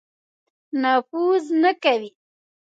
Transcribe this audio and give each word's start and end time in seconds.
نفوذ 0.81 1.43
نه 1.61 1.71
کوي. 1.83 2.11